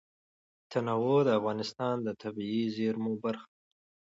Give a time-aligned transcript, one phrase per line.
[0.71, 3.53] تنوع د افغانستان د طبیعي زیرمو برخه ده.